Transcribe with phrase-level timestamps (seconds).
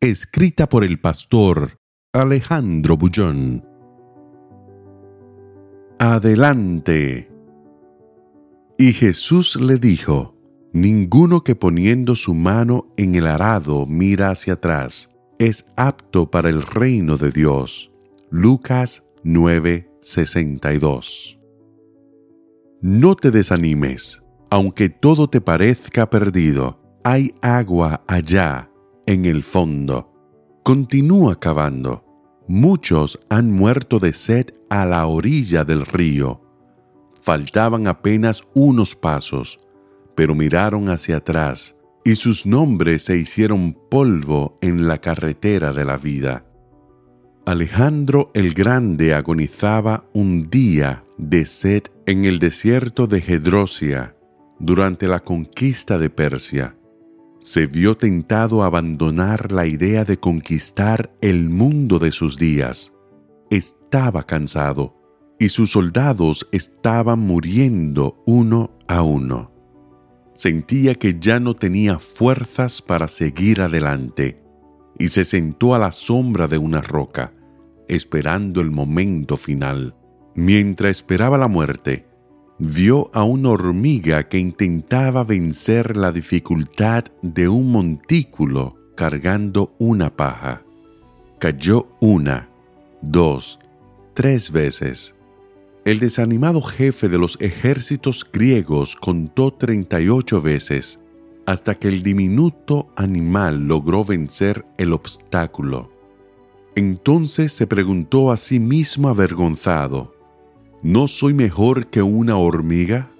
[0.00, 1.80] Escrita por el pastor
[2.12, 3.66] Alejandro Bullón.
[5.98, 7.28] Adelante.
[8.78, 10.36] Y Jesús le dijo,
[10.72, 16.62] Ninguno que poniendo su mano en el arado mira hacia atrás es apto para el
[16.62, 17.90] reino de Dios.
[18.30, 21.40] Lucas 9:62
[22.80, 28.70] No te desanimes, aunque todo te parezca perdido, hay agua allá,
[29.08, 30.12] en el fondo.
[30.62, 32.04] Continúa cavando.
[32.46, 36.42] Muchos han muerto de sed a la orilla del río.
[37.22, 39.60] Faltaban apenas unos pasos,
[40.14, 45.96] pero miraron hacia atrás y sus nombres se hicieron polvo en la carretera de la
[45.96, 46.44] vida.
[47.46, 54.14] Alejandro el Grande agonizaba un día de sed en el desierto de Gedrosia
[54.58, 56.77] durante la conquista de Persia.
[57.40, 62.94] Se vio tentado a abandonar la idea de conquistar el mundo de sus días.
[63.50, 64.96] Estaba cansado
[65.38, 69.52] y sus soldados estaban muriendo uno a uno.
[70.34, 74.42] Sentía que ya no tenía fuerzas para seguir adelante
[74.98, 77.32] y se sentó a la sombra de una roca,
[77.86, 79.94] esperando el momento final.
[80.34, 82.07] Mientras esperaba la muerte,
[82.58, 90.62] vio a una hormiga que intentaba vencer la dificultad de un montículo cargando una paja.
[91.38, 92.48] Cayó una,
[93.00, 93.60] dos,
[94.14, 95.14] tres veces
[95.88, 101.00] el desanimado jefe de los ejércitos griegos contó 38 veces
[101.46, 105.90] hasta que el diminuto animal logró vencer el obstáculo.
[106.76, 110.14] Entonces se preguntó a sí mismo avergonzado,
[110.82, 113.10] ¿no soy mejor que una hormiga?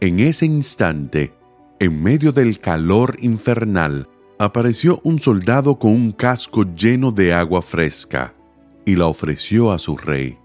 [0.00, 1.32] En ese instante,
[1.78, 4.08] en medio del calor infernal,
[4.38, 8.34] apareció un soldado con un casco lleno de agua fresca
[8.84, 10.38] y la ofreció a su rey.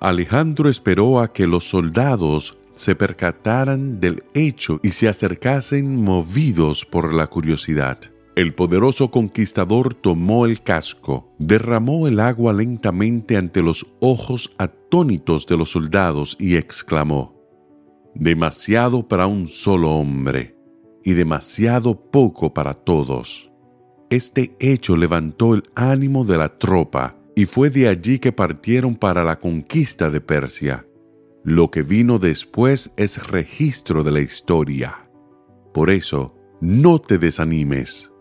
[0.00, 7.12] Alejandro esperó a que los soldados se percataran del hecho y se acercasen movidos por
[7.12, 7.98] la curiosidad.
[8.38, 15.56] El poderoso conquistador tomó el casco, derramó el agua lentamente ante los ojos atónitos de
[15.56, 17.34] los soldados y exclamó,
[18.14, 20.56] Demasiado para un solo hombre
[21.02, 23.50] y demasiado poco para todos.
[24.08, 29.24] Este hecho levantó el ánimo de la tropa y fue de allí que partieron para
[29.24, 30.86] la conquista de Persia.
[31.42, 35.10] Lo que vino después es registro de la historia.
[35.74, 38.12] Por eso, no te desanimes.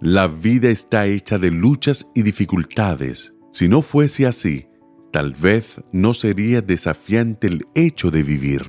[0.00, 3.34] La vida está hecha de luchas y dificultades.
[3.50, 4.66] Si no fuese así,
[5.10, 8.62] tal vez no sería desafiante el hecho de vivir.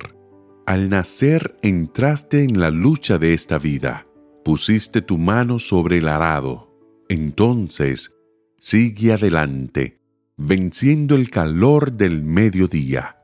[0.66, 4.08] Al nacer entraste en la lucha de esta vida.
[4.44, 6.76] Pusiste tu mano sobre el arado.
[7.08, 8.16] Entonces
[8.58, 10.00] sigue adelante,
[10.36, 13.18] venciendo el calor del mediodía,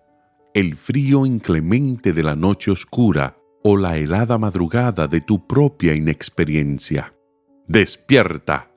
[0.54, 7.15] el frío inclemente de la noche oscura o la helada madrugada de tu propia inexperiencia.
[7.68, 8.70] Despierta,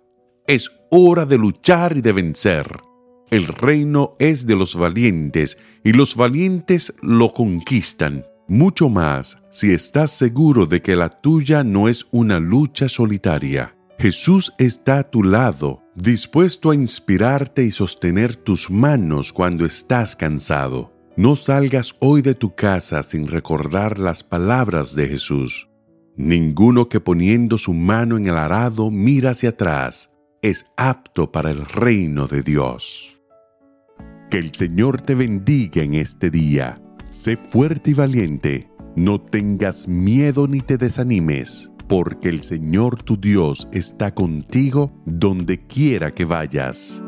[0.48, 2.82] es hora de luchar y de vencer.
[3.30, 8.26] El reino es de los valientes y los valientes lo conquistan.
[8.48, 13.76] Mucho más si estás seguro de que la tuya no es una lucha solitaria.
[14.00, 20.92] Jesús está a tu lado, dispuesto a inspirarte y sostener tus manos cuando estás cansado.
[21.16, 25.69] No salgas hoy de tu casa sin recordar las palabras de Jesús.
[26.20, 30.10] Ninguno que poniendo su mano en el arado mira hacia atrás
[30.42, 33.16] es apto para el reino de Dios.
[34.30, 36.78] Que el Señor te bendiga en este día.
[37.08, 38.70] Sé fuerte y valiente.
[38.98, 46.14] No tengas miedo ni te desanimes porque el Señor tu Dios está contigo donde quiera
[46.14, 47.02] que vayas.